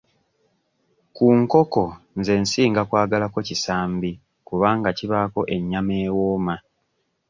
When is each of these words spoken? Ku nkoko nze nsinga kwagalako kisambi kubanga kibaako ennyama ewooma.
Ku 1.15 1.25
nkoko 1.39 1.83
nze 2.17 2.33
nsinga 2.43 2.81
kwagalako 2.89 3.37
kisambi 3.47 4.11
kubanga 4.47 4.89
kibaako 4.97 5.41
ennyama 5.55 5.93
ewooma. 6.07 6.55